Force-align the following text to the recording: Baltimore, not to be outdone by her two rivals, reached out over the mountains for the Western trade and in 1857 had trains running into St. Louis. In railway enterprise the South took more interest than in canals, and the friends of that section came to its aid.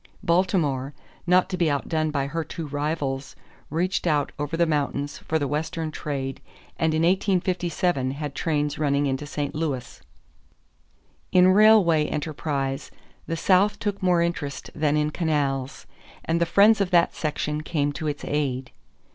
Baltimore, 0.23 0.95
not 1.27 1.47
to 1.49 1.57
be 1.57 1.69
outdone 1.69 2.09
by 2.09 2.25
her 2.25 2.43
two 2.43 2.65
rivals, 2.65 3.35
reached 3.69 4.07
out 4.07 4.31
over 4.39 4.57
the 4.57 4.65
mountains 4.65 5.19
for 5.19 5.37
the 5.37 5.47
Western 5.47 5.91
trade 5.91 6.41
and 6.79 6.95
in 6.95 7.03
1857 7.03 8.09
had 8.09 8.33
trains 8.33 8.79
running 8.79 9.05
into 9.05 9.27
St. 9.27 9.53
Louis. 9.53 10.01
In 11.31 11.49
railway 11.53 12.07
enterprise 12.07 12.89
the 13.27 13.37
South 13.37 13.77
took 13.77 14.01
more 14.01 14.23
interest 14.23 14.71
than 14.73 14.97
in 14.97 15.11
canals, 15.11 15.85
and 16.25 16.41
the 16.41 16.47
friends 16.47 16.81
of 16.81 16.89
that 16.89 17.13
section 17.13 17.61
came 17.61 17.93
to 17.93 18.07
its 18.07 18.25
aid. 18.25 18.71